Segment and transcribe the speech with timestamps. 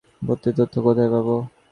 [0.21, 1.35] ভর্তির তথ্য কোথায় পাবো?